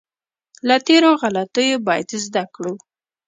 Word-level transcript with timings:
له 0.67 0.75
تېرو 0.87 1.09
غلطیو 1.21 1.77
باید 1.87 2.09
زده 2.25 2.43
کړو. 2.55 2.73